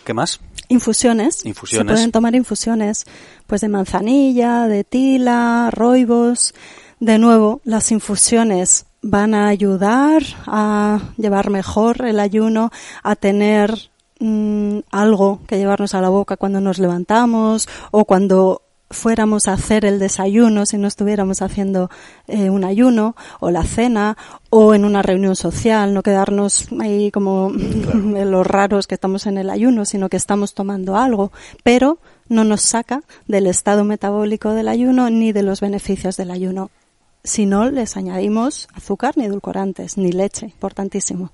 ¿Qué 0.03 0.13
más? 0.15 0.39
Infusiones. 0.69 1.45
Infusiones. 1.45 1.91
Se 1.91 1.93
pueden 1.97 2.11
tomar 2.11 2.33
infusiones, 2.33 3.05
pues 3.45 3.61
de 3.61 3.69
manzanilla, 3.69 4.67
de 4.67 4.83
tila, 4.83 5.69
roibos. 5.71 6.53
De 6.99 7.19
nuevo, 7.19 7.61
las 7.63 7.91
infusiones 7.91 8.87
van 9.03 9.35
a 9.35 9.47
ayudar 9.49 10.23
a 10.47 10.99
llevar 11.17 11.49
mejor 11.51 12.03
el 12.05 12.19
ayuno, 12.19 12.71
a 13.03 13.15
tener 13.15 13.91
mm, 14.19 14.79
algo 14.91 15.41
que 15.45 15.57
llevarnos 15.57 15.93
a 15.93 16.01
la 16.01 16.09
boca 16.09 16.37
cuando 16.37 16.61
nos 16.61 16.79
levantamos 16.79 17.67
o 17.91 18.05
cuando 18.05 18.61
fuéramos 18.89 19.47
a 19.47 19.53
hacer 19.53 19.85
el 19.85 19.99
desayuno 19.99 20.65
si 20.65 20.77
no 20.77 20.87
estuviéramos 20.87 21.41
haciendo 21.41 21.89
eh, 22.27 22.49
un 22.49 22.63
ayuno 22.63 23.15
o 23.39 23.51
la 23.51 23.63
cena 23.63 24.17
o 24.49 24.73
en 24.73 24.85
una 24.85 25.01
reunión 25.01 25.35
social, 25.35 25.93
no 25.93 26.03
quedarnos 26.03 26.67
ahí 26.79 27.11
como 27.11 27.51
los 27.51 28.47
raros 28.47 28.87
que 28.87 28.95
estamos 28.95 29.25
en 29.25 29.37
el 29.37 29.49
ayuno, 29.49 29.83
sino 29.83 30.09
que 30.09 30.17
estamos 30.17 30.53
tomando 30.53 30.95
algo, 30.95 31.31
pero 31.63 31.97
no 32.29 32.43
nos 32.43 32.61
saca 32.61 33.01
del 33.27 33.47
estado 33.47 33.83
metabólico 33.83 34.51
del 34.53 34.69
ayuno 34.69 35.09
ni 35.09 35.33
de 35.33 35.43
los 35.43 35.59
beneficios 35.59 36.15
del 36.15 36.31
ayuno. 36.31 36.69
Si 37.25 37.45
no 37.45 37.71
les 37.71 37.95
añadimos 37.95 38.67
azúcar 38.73 39.17
ni 39.17 39.23
edulcorantes, 39.25 39.97
ni 39.97 40.11
leche, 40.11 40.47
importantísimo. 40.47 41.31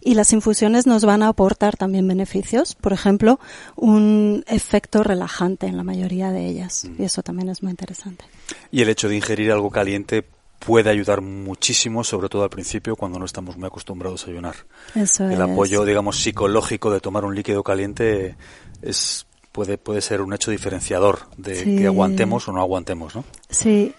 Y 0.00 0.14
las 0.14 0.32
infusiones 0.32 0.86
nos 0.86 1.04
van 1.04 1.24
a 1.24 1.28
aportar 1.28 1.76
también 1.76 2.06
beneficios, 2.06 2.76
por 2.76 2.92
ejemplo, 2.92 3.40
un 3.74 4.44
efecto 4.46 5.02
relajante 5.02 5.66
en 5.66 5.76
la 5.76 5.82
mayoría 5.82 6.30
de 6.30 6.46
ellas. 6.46 6.88
Y 6.96 7.02
eso 7.02 7.24
también 7.24 7.48
es 7.48 7.62
muy 7.62 7.70
interesante. 7.70 8.24
Y 8.70 8.82
el 8.82 8.88
hecho 8.88 9.08
de 9.08 9.16
ingerir 9.16 9.50
algo 9.50 9.70
caliente 9.70 10.24
puede 10.58 10.90
ayudar 10.90 11.20
muchísimo, 11.22 12.04
sobre 12.04 12.28
todo 12.28 12.44
al 12.44 12.50
principio, 12.50 12.96
cuando 12.96 13.18
no 13.18 13.24
estamos 13.24 13.56
muy 13.56 13.66
acostumbrados 13.66 14.26
a 14.26 14.30
ayunar. 14.30 14.54
Eso 14.94 15.24
El 15.24 15.32
es. 15.32 15.40
apoyo, 15.40 15.84
digamos, 15.84 16.18
psicológico 16.18 16.90
de 16.90 17.00
tomar 17.00 17.24
un 17.24 17.34
líquido 17.34 17.62
caliente 17.62 18.36
es 18.82 19.25
puede 19.56 19.78
puede 19.78 20.02
ser 20.02 20.20
un 20.20 20.34
hecho 20.34 20.50
diferenciador 20.50 21.20
de 21.38 21.54
Sí. 21.56 21.76
que 21.78 21.86
aguantemos 21.86 22.46
o 22.46 22.52
no 22.52 22.60
aguantemos, 22.60 23.16
¿no? 23.16 23.24
Sí, 23.48 23.94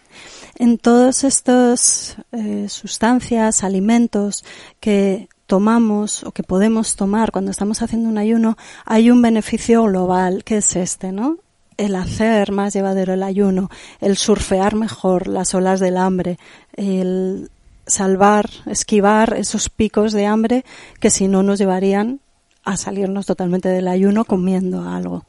en 0.60 0.78
todos 0.78 1.24
estos 1.24 2.16
eh, 2.32 2.68
sustancias, 2.70 3.64
alimentos 3.64 4.46
que 4.80 5.28
tomamos 5.48 6.24
o 6.24 6.32
que 6.32 6.44
podemos 6.44 6.96
tomar 6.96 7.32
cuando 7.32 7.50
estamos 7.52 7.82
haciendo 7.82 8.08
un 8.08 8.18
ayuno, 8.20 8.56
hay 8.86 9.10
un 9.10 9.22
beneficio 9.22 9.84
global 9.84 10.44
que 10.44 10.58
es 10.58 10.76
este, 10.76 11.12
¿no? 11.12 11.38
El 11.78 11.96
hacer 11.96 12.52
más 12.52 12.74
llevadero 12.74 13.14
el 13.14 13.24
ayuno, 13.24 13.70
el 14.00 14.16
surfear 14.16 14.76
mejor 14.76 15.28
las 15.28 15.56
olas 15.56 15.80
del 15.80 15.98
hambre, 15.98 16.38
el 16.76 17.50
salvar, 17.88 18.50
esquivar 18.68 19.36
esos 19.38 19.70
picos 19.70 20.12
de 20.14 20.26
hambre 20.28 20.66
que 21.00 21.10
si 21.10 21.28
no 21.28 21.42
nos 21.42 21.58
llevarían 21.58 22.20
a 22.68 22.76
salirnos 22.76 23.26
totalmente 23.26 23.70
del 23.70 23.88
ayuno 23.88 24.26
comiendo 24.26 24.82
algo. 24.82 25.24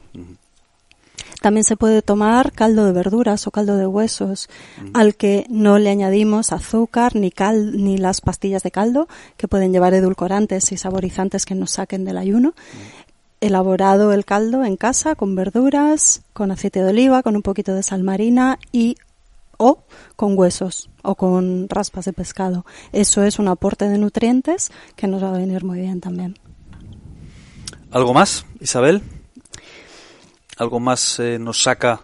También 1.40 1.62
se 1.62 1.76
puede 1.76 2.02
tomar 2.02 2.50
caldo 2.50 2.84
de 2.84 2.90
verduras 2.90 3.46
o 3.46 3.52
caldo 3.52 3.76
de 3.76 3.86
huesos, 3.86 4.48
al 4.92 5.14
que 5.14 5.46
no 5.48 5.78
le 5.78 5.90
añadimos 5.90 6.52
azúcar 6.52 7.14
ni 7.14 7.30
cal 7.30 7.84
ni 7.84 7.96
las 7.96 8.20
pastillas 8.20 8.64
de 8.64 8.72
caldo 8.72 9.06
que 9.36 9.46
pueden 9.46 9.72
llevar 9.72 9.94
edulcorantes 9.94 10.72
y 10.72 10.76
saborizantes 10.76 11.46
que 11.46 11.54
nos 11.54 11.70
saquen 11.70 12.04
del 12.04 12.18
ayuno. 12.18 12.54
Elaborado 13.40 14.12
el 14.12 14.24
caldo 14.24 14.64
en 14.64 14.76
casa 14.76 15.14
con 15.14 15.36
verduras, 15.36 16.22
con 16.32 16.50
aceite 16.50 16.82
de 16.82 16.90
oliva, 16.90 17.22
con 17.22 17.36
un 17.36 17.42
poquito 17.42 17.72
de 17.72 17.84
sal 17.84 18.02
marina 18.02 18.58
y 18.72 18.96
o 19.58 19.78
con 20.16 20.36
huesos 20.36 20.90
o 21.02 21.14
con 21.14 21.68
raspas 21.68 22.04
de 22.04 22.12
pescado. 22.12 22.66
Eso 22.90 23.22
es 23.22 23.38
un 23.38 23.46
aporte 23.46 23.88
de 23.88 23.98
nutrientes 23.98 24.72
que 24.96 25.06
nos 25.06 25.22
va 25.22 25.28
a 25.28 25.38
venir 25.38 25.62
muy 25.62 25.78
bien 25.78 26.00
también. 26.00 26.34
¿Algo 27.90 28.12
más, 28.12 28.44
Isabel? 28.60 29.02
¿Algo 30.58 30.78
más 30.78 31.18
eh, 31.20 31.38
nos 31.38 31.62
saca 31.62 32.02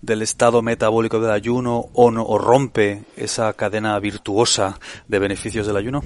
del 0.00 0.22
estado 0.22 0.62
metabólico 0.62 1.18
del 1.18 1.32
ayuno 1.32 1.86
o, 1.92 2.12
no, 2.12 2.22
o 2.24 2.38
rompe 2.38 3.02
esa 3.16 3.52
cadena 3.54 3.98
virtuosa 3.98 4.78
de 5.08 5.18
beneficios 5.18 5.66
del 5.66 5.76
ayuno? 5.76 6.04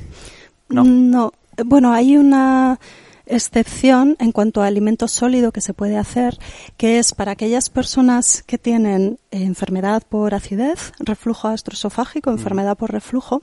No. 0.71 0.85
No. 0.85 1.33
Bueno, 1.67 1.93
hay 1.93 2.17
una 2.17 2.81
excepción 3.27 4.17
en 4.19 4.33
cuanto 4.33 4.63
a 4.63 4.67
alimento 4.67 5.09
sólido 5.09 5.53
que 5.53 5.61
se 5.61 5.75
puede 5.75 5.97
hacer, 5.97 6.39
que 6.77 6.99
es 6.99 7.15
para 7.15 7.33
aquellas 7.33 7.71
personas 7.71 8.43
que 8.47 8.59
tienen 8.59 9.19
eh, 9.31 9.43
enfermedad 9.43 10.03
por 10.09 10.35
acidez, 10.35 10.93
reflujo 10.99 11.49
gastroesofágico, 11.49 12.31
enfermedad 12.31 12.77
por 12.77 12.93
reflujo, 12.93 13.43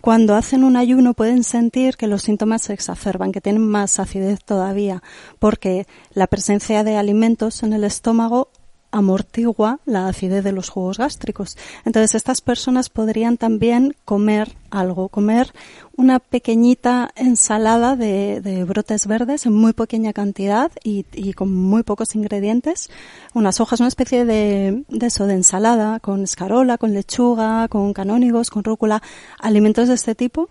cuando 0.00 0.34
hacen 0.34 0.64
un 0.64 0.76
ayuno 0.76 1.14
pueden 1.14 1.44
sentir 1.44 1.96
que 1.96 2.06
los 2.06 2.22
síntomas 2.22 2.62
se 2.62 2.72
exacerban, 2.72 3.32
que 3.32 3.40
tienen 3.40 3.66
más 3.66 3.98
acidez 3.98 4.44
todavía, 4.44 5.02
porque 5.38 5.86
la 6.12 6.26
presencia 6.26 6.84
de 6.84 6.96
alimentos 6.96 7.62
en 7.62 7.72
el 7.72 7.84
estómago 7.84 8.50
amortigua 8.96 9.78
la 9.84 10.08
acidez 10.08 10.42
de 10.42 10.52
los 10.52 10.70
jugos 10.70 10.96
gástricos. 10.96 11.58
Entonces 11.84 12.14
estas 12.14 12.40
personas 12.40 12.88
podrían 12.88 13.36
también 13.36 13.94
comer 14.04 14.56
algo, 14.70 15.08
comer 15.08 15.52
una 15.96 16.18
pequeñita 16.18 17.10
ensalada 17.14 17.94
de, 17.94 18.40
de 18.40 18.64
brotes 18.64 19.06
verdes 19.06 19.44
en 19.44 19.52
muy 19.52 19.74
pequeña 19.74 20.12
cantidad 20.12 20.72
y, 20.82 21.04
y, 21.12 21.34
con 21.34 21.54
muy 21.54 21.82
pocos 21.82 22.14
ingredientes, 22.14 22.90
unas 23.34 23.60
hojas, 23.60 23.80
una 23.80 23.88
especie 23.88 24.24
de, 24.24 24.84
de 24.88 25.06
eso, 25.06 25.26
de 25.26 25.34
ensalada 25.34 26.00
con 26.00 26.22
escarola, 26.22 26.78
con 26.78 26.94
lechuga, 26.94 27.68
con 27.68 27.92
canónigos, 27.92 28.50
con 28.50 28.64
rúcula, 28.64 29.02
alimentos 29.38 29.88
de 29.88 29.94
este 29.94 30.14
tipo 30.14 30.48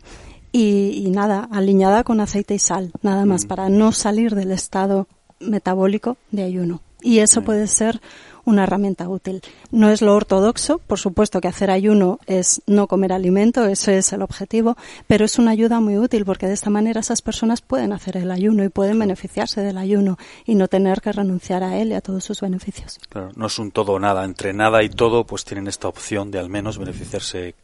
y, 0.52 1.04
y 1.06 1.10
nada, 1.10 1.50
aliñada 1.52 2.04
con 2.04 2.20
aceite 2.20 2.54
y 2.54 2.60
sal, 2.60 2.92
nada 3.02 3.25
más, 3.25 3.46
para 3.46 3.70
no 3.70 3.92
salir 3.92 4.36
del 4.36 4.52
estado 4.52 5.08
metabólico 5.40 6.18
de 6.32 6.44
ayuno. 6.44 6.82
Y 7.06 7.20
eso 7.20 7.44
puede 7.44 7.68
ser 7.68 8.02
una 8.46 8.64
herramienta 8.64 9.10
útil. 9.10 9.42
No 9.72 9.90
es 9.90 10.02
lo 10.02 10.16
ortodoxo, 10.16 10.78
por 10.78 11.00
supuesto 11.00 11.42
que 11.42 11.48
hacer 11.48 11.72
ayuno 11.72 12.20
es 12.28 12.62
no 12.68 12.88
comer 12.88 13.12
alimento, 13.12 13.66
ese 13.66 13.98
es 13.98 14.14
el 14.14 14.22
objetivo, 14.22 14.78
pero 15.08 15.25
es 15.25 15.38
una 15.38 15.52
ayuda 15.52 15.80
muy 15.80 15.98
útil 15.98 16.25
porque 16.25 16.48
de 16.48 16.54
esta 16.54 16.70
manera 16.70 17.02
esas 17.02 17.22
personas 17.22 17.62
pueden 17.62 17.92
hacer 17.92 18.18
el 18.18 18.32
ayuno 18.32 18.64
y 18.64 18.70
pueden 18.70 19.00
beneficiarse 19.00 19.62
del 19.62 19.78
ayuno 19.78 20.18
y 20.46 20.56
no 20.56 20.68
tener 20.68 21.02
que 21.02 21.12
renunciar 21.12 21.64
a 21.64 21.78
él 21.78 21.90
y 21.90 21.96
a 21.96 22.02
todos 22.02 22.24
sus 22.24 22.42
beneficios. 22.42 23.00
Claro, 23.10 23.32
no 23.36 23.48
es 23.48 23.60
un 23.60 23.72
todo 23.72 23.94
o 23.94 24.00
nada, 24.00 24.24
entre 24.24 24.54
nada 24.54 24.84
y 24.84 24.90
todo 24.90 25.25
pues 25.25 25.44
tienen 25.44 25.68
esta 25.68 25.88
opción 25.88 26.32
de 26.32 26.40
al 26.40 26.50
menos 26.50 26.78
beneficiarse 26.78 27.56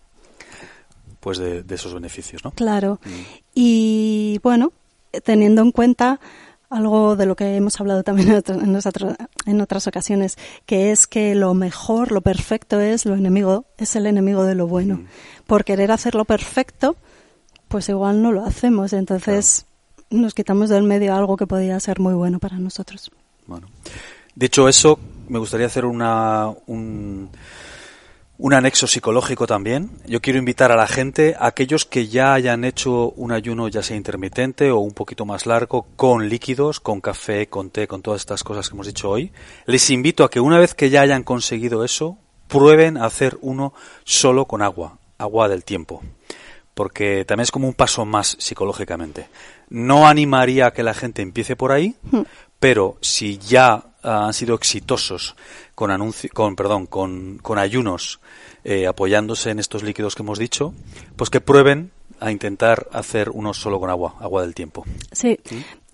pues 1.19 1.37
de, 1.37 1.61
de 1.61 1.75
esos 1.75 1.93
beneficios, 1.93 2.43
¿no? 2.43 2.51
Claro. 2.51 2.99
Mm. 3.05 3.09
Y 3.53 4.39
bueno, 4.41 4.73
teniendo 5.23 5.61
en 5.61 5.71
cuenta 5.71 6.19
algo 6.71 7.17
de 7.17 7.25
lo 7.25 7.35
que 7.35 7.55
hemos 7.57 7.79
hablado 7.79 8.01
también 8.01 8.41
en, 8.47 8.71
nosotros, 8.71 9.15
en 9.45 9.61
otras 9.61 9.85
ocasiones, 9.87 10.37
que 10.65 10.91
es 10.91 11.05
que 11.05 11.35
lo 11.35 11.53
mejor, 11.53 12.11
lo 12.11 12.21
perfecto 12.21 12.79
es 12.79 13.05
lo 13.05 13.13
enemigo, 13.13 13.65
es 13.77 13.95
el 13.95 14.07
enemigo 14.07 14.45
de 14.45 14.55
lo 14.55 14.67
bueno. 14.67 14.95
Mm. 14.95 15.07
Por 15.45 15.65
querer 15.65 15.91
hacerlo 15.91 16.23
perfecto, 16.23 16.95
pues 17.67 17.89
igual 17.89 18.21
no 18.21 18.31
lo 18.31 18.45
hacemos. 18.45 18.93
Entonces 18.93 19.65
claro. 20.09 20.23
nos 20.23 20.33
quitamos 20.33 20.69
del 20.69 20.83
medio 20.83 21.13
algo 21.13 21.35
que 21.35 21.45
podría 21.45 21.79
ser 21.81 21.99
muy 21.99 22.13
bueno 22.13 22.39
para 22.39 22.57
nosotros. 22.57 23.11
Bueno, 23.47 23.67
dicho 24.33 24.69
eso, 24.69 24.97
me 25.27 25.39
gustaría 25.39 25.67
hacer 25.67 25.83
una, 25.83 26.49
un, 26.67 27.29
un 28.41 28.55
anexo 28.55 28.87
psicológico 28.87 29.45
también. 29.45 29.91
Yo 30.07 30.19
quiero 30.19 30.39
invitar 30.39 30.71
a 30.71 30.75
la 30.75 30.87
gente, 30.87 31.35
a 31.37 31.45
aquellos 31.45 31.85
que 31.85 32.07
ya 32.07 32.33
hayan 32.33 32.63
hecho 32.63 33.11
un 33.11 33.31
ayuno 33.31 33.67
ya 33.67 33.83
sea 33.83 33.95
intermitente 33.95 34.71
o 34.71 34.79
un 34.79 34.93
poquito 34.93 35.27
más 35.27 35.45
largo, 35.45 35.85
con 35.95 36.27
líquidos, 36.27 36.79
con 36.79 37.01
café, 37.01 37.47
con 37.49 37.69
té, 37.69 37.87
con 37.87 38.01
todas 38.01 38.21
estas 38.21 38.43
cosas 38.43 38.67
que 38.67 38.73
hemos 38.73 38.87
dicho 38.87 39.11
hoy, 39.11 39.31
les 39.67 39.87
invito 39.91 40.23
a 40.23 40.31
que 40.31 40.39
una 40.39 40.57
vez 40.57 40.73
que 40.73 40.89
ya 40.89 41.01
hayan 41.01 41.21
conseguido 41.21 41.85
eso, 41.85 42.17
prueben 42.47 42.97
a 42.97 43.05
hacer 43.05 43.37
uno 43.41 43.75
solo 44.05 44.45
con 44.45 44.63
agua, 44.63 44.97
agua 45.19 45.47
del 45.47 45.63
tiempo. 45.63 46.01
Porque 46.73 47.25
también 47.25 47.43
es 47.43 47.51
como 47.51 47.67
un 47.67 47.75
paso 47.75 48.05
más 48.05 48.37
psicológicamente. 48.39 49.27
No 49.69 50.07
animaría 50.07 50.65
a 50.65 50.73
que 50.73 50.81
la 50.81 50.95
gente 50.95 51.21
empiece 51.21 51.55
por 51.55 51.71
ahí, 51.71 51.95
pero 52.61 52.97
si 53.01 53.39
ya 53.39 53.83
ah, 54.03 54.27
han 54.27 54.33
sido 54.35 54.53
exitosos 54.53 55.35
con 55.73 55.89
anuncio, 55.89 56.29
con 56.31 56.55
perdón, 56.55 56.85
con, 56.85 57.39
con 57.39 57.57
ayunos 57.57 58.19
eh, 58.63 58.85
apoyándose 58.85 59.49
en 59.49 59.57
estos 59.57 59.81
líquidos 59.81 60.13
que 60.13 60.21
hemos 60.21 60.37
dicho, 60.37 60.71
pues 61.15 61.31
que 61.31 61.41
prueben 61.41 61.89
a 62.19 62.31
intentar 62.31 62.87
hacer 62.93 63.31
uno 63.31 63.55
solo 63.55 63.79
con 63.79 63.89
agua, 63.89 64.13
agua 64.19 64.43
del 64.43 64.53
tiempo. 64.53 64.85
Sí. 65.11 65.39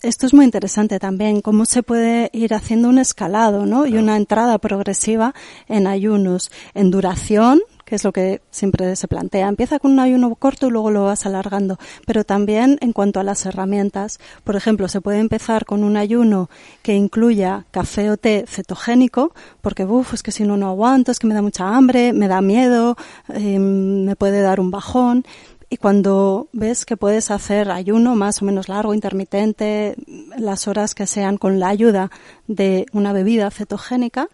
Esto 0.02 0.26
es 0.26 0.34
muy 0.34 0.44
interesante 0.44 1.00
también, 1.00 1.40
cómo 1.40 1.66
se 1.66 1.84
puede 1.84 2.30
ir 2.34 2.54
haciendo 2.54 2.90
un 2.90 3.00
escalado, 3.00 3.66
¿no? 3.66 3.88
Y 3.88 3.96
una 3.96 4.18
entrada 4.18 4.58
progresiva 4.58 5.34
en 5.70 5.88
ayunos, 5.88 6.52
en 6.74 6.92
duración, 6.92 7.62
que 7.88 7.96
es 7.96 8.04
lo 8.04 8.12
que 8.12 8.42
siempre 8.52 8.98
se 8.98 9.08
plantea. 9.08 9.48
Empieza 9.48 9.80
con 9.80 9.92
un 9.92 10.02
ayuno 10.02 10.36
corto 10.36 10.68
y 10.68 10.72
luego 10.72 10.92
lo 10.92 11.06
vas 11.06 11.26
alargando. 11.26 11.80
Pero 12.06 12.26
también 12.26 12.78
en 12.82 12.92
cuanto 12.92 13.22
a 13.22 13.24
las 13.24 13.46
herramientas, 13.46 14.20
por 14.44 14.58
ejemplo, 14.58 14.90
se 14.90 15.00
puede 15.00 15.20
empezar 15.20 15.66
con 15.66 15.86
un 15.86 15.96
ayuno 15.96 16.50
que 16.82 16.96
incluya 16.96 17.66
café 17.72 18.12
o 18.12 18.18
té 18.18 18.44
cetogénico, 18.46 19.34
porque, 19.62 19.86
uff, 19.86 20.14
es 20.14 20.22
que 20.22 20.34
si 20.34 20.44
no, 20.44 20.58
no 20.58 20.68
aguanto, 20.68 21.14
es 21.14 21.20
que 21.20 21.28
me 21.28 21.34
da 21.34 21.42
mucha 21.42 21.78
hambre, 21.78 22.12
me 22.12 22.28
da 22.28 22.42
miedo, 22.42 22.98
eh, 23.30 23.58
me 23.58 24.18
puede 24.18 24.42
dar 24.42 24.60
un 24.60 24.70
bajón. 24.70 25.24
Y 25.70 25.78
cuando 25.78 26.50
ves 26.52 26.86
que 26.86 26.98
puedes 26.98 27.32
hacer 27.32 27.72
ayuno 27.72 28.16
más 28.16 28.42
o 28.42 28.46
menos 28.46 28.68
largo, 28.68 28.94
intermitente, 28.94 29.96
las 30.38 30.68
horas 30.68 30.94
que 30.94 31.08
sean 31.08 31.38
con 31.38 31.62
la 31.62 31.70
ayuda 31.70 32.12
de 32.48 32.86
una 32.92 33.14
bebida 33.14 33.50
cetogénica, 33.50 34.28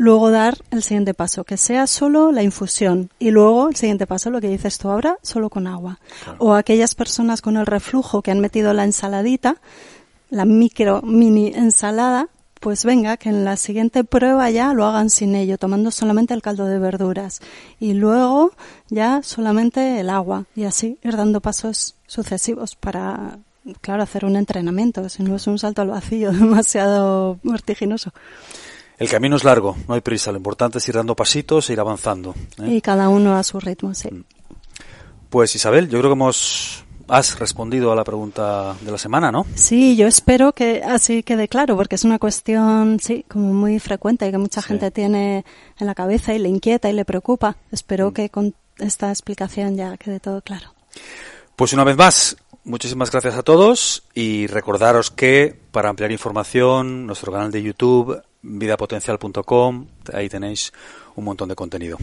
luego 0.00 0.30
dar 0.30 0.56
el 0.70 0.82
siguiente 0.82 1.12
paso, 1.12 1.44
que 1.44 1.58
sea 1.58 1.86
solo 1.86 2.32
la 2.32 2.42
infusión 2.42 3.10
y 3.18 3.30
luego 3.30 3.68
el 3.68 3.76
siguiente 3.76 4.06
paso, 4.06 4.30
lo 4.30 4.40
que 4.40 4.48
dices 4.48 4.78
tú 4.78 4.88
ahora, 4.88 5.18
solo 5.20 5.50
con 5.50 5.66
agua. 5.66 6.00
O 6.38 6.54
aquellas 6.54 6.94
personas 6.94 7.42
con 7.42 7.58
el 7.58 7.66
reflujo 7.66 8.22
que 8.22 8.30
han 8.30 8.40
metido 8.40 8.72
la 8.72 8.84
ensaladita, 8.84 9.56
la 10.30 10.46
micro 10.46 11.02
mini 11.02 11.48
ensalada, 11.54 12.28
pues 12.60 12.86
venga, 12.86 13.18
que 13.18 13.28
en 13.28 13.44
la 13.44 13.56
siguiente 13.56 14.02
prueba 14.02 14.48
ya 14.50 14.72
lo 14.72 14.86
hagan 14.86 15.10
sin 15.10 15.34
ello, 15.34 15.58
tomando 15.58 15.90
solamente 15.90 16.32
el 16.32 16.40
caldo 16.40 16.64
de 16.64 16.78
verduras. 16.78 17.40
Y 17.78 17.92
luego 17.92 18.52
ya 18.88 19.22
solamente 19.22 20.00
el 20.00 20.08
agua. 20.08 20.46
Y 20.56 20.64
así 20.64 20.98
ir 21.02 21.16
dando 21.16 21.42
pasos 21.42 21.96
sucesivos 22.06 22.74
para, 22.74 23.38
claro, 23.82 24.02
hacer 24.02 24.24
un 24.24 24.36
entrenamiento, 24.36 25.06
si 25.10 25.22
no 25.22 25.36
es 25.36 25.46
un 25.46 25.58
salto 25.58 25.82
al 25.82 25.88
vacío 25.88 26.32
demasiado 26.32 27.38
vertiginoso. 27.42 28.12
El 29.00 29.08
camino 29.08 29.36
es 29.36 29.44
largo, 29.44 29.78
no 29.88 29.94
hay 29.94 30.02
prisa. 30.02 30.30
Lo 30.30 30.36
importante 30.36 30.76
es 30.76 30.86
ir 30.86 30.94
dando 30.94 31.16
pasitos 31.16 31.70
e 31.70 31.72
ir 31.72 31.80
avanzando. 31.80 32.34
¿eh? 32.62 32.74
Y 32.74 32.80
cada 32.82 33.08
uno 33.08 33.34
a 33.34 33.42
su 33.42 33.58
ritmo, 33.58 33.94
sí. 33.94 34.08
Mm. 34.12 34.24
Pues 35.30 35.54
Isabel, 35.56 35.88
yo 35.88 35.98
creo 35.98 36.10
que 36.10 36.16
hemos 36.16 36.84
has 37.08 37.38
respondido 37.38 37.90
a 37.90 37.96
la 37.96 38.04
pregunta 38.04 38.76
de 38.82 38.92
la 38.92 38.98
semana, 38.98 39.32
¿no? 39.32 39.46
Sí, 39.54 39.96
yo 39.96 40.06
espero 40.06 40.52
que 40.52 40.82
así 40.84 41.22
quede 41.22 41.48
claro, 41.48 41.76
porque 41.76 41.96
es 41.96 42.04
una 42.04 42.18
cuestión, 42.18 43.00
sí, 43.00 43.24
como 43.26 43.54
muy 43.54 43.80
frecuente 43.80 44.28
y 44.28 44.30
que 44.30 44.38
mucha 44.38 44.60
gente 44.60 44.90
tiene 44.90 45.46
en 45.78 45.86
la 45.86 45.94
cabeza 45.94 46.34
y 46.34 46.38
le 46.38 46.50
inquieta 46.50 46.90
y 46.90 46.92
le 46.92 47.06
preocupa. 47.06 47.56
Espero 47.72 48.10
mm. 48.10 48.12
que 48.12 48.28
con 48.28 48.54
esta 48.78 49.08
explicación 49.08 49.76
ya 49.76 49.96
quede 49.96 50.20
todo 50.20 50.42
claro. 50.42 50.74
Pues 51.56 51.72
una 51.72 51.84
vez 51.84 51.96
más, 51.96 52.36
muchísimas 52.64 53.10
gracias 53.10 53.34
a 53.34 53.42
todos 53.42 54.04
y 54.12 54.46
recordaros 54.46 55.10
que 55.10 55.58
para 55.70 55.88
ampliar 55.88 56.12
información, 56.12 57.06
nuestro 57.06 57.32
canal 57.32 57.50
de 57.50 57.62
YouTube, 57.62 58.22
vidapotencial.com, 58.42 59.86
ahí 60.12 60.28
tenéis 60.28 60.72
un 61.16 61.24
montón 61.24 61.48
de 61.48 61.54
contenido. 61.54 61.98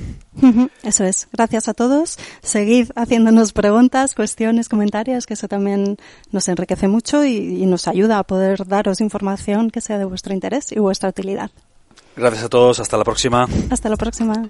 Eso 0.84 1.04
es. 1.04 1.28
Gracias 1.32 1.68
a 1.68 1.74
todos. 1.74 2.18
Seguid 2.42 2.92
haciéndonos 2.96 3.54
preguntas, 3.54 4.14
cuestiones, 4.14 4.70
comentarios, 4.70 5.26
que 5.26 5.34
eso 5.34 5.48
también 5.48 5.98
nos 6.32 6.48
enriquece 6.48 6.88
mucho 6.88 7.26
y, 7.26 7.64
y 7.64 7.66
nos 7.66 7.88
ayuda 7.88 8.20
a 8.20 8.24
poder 8.24 8.68
daros 8.68 9.02
información 9.02 9.72
que 9.72 9.82
sea 9.82 9.98
de 9.98 10.06
vuestro 10.06 10.34
interés 10.34 10.72
y 10.72 10.80
vuestra 10.80 11.10
utilidad. 11.10 11.52
Gracias 12.16 12.44
a 12.44 12.50
todos. 12.50 12.80
Hasta 12.80 12.98
la 12.98 13.04
próxima. 13.04 13.48
Hasta 13.70 13.90
la 13.90 13.96
próxima. 13.96 14.50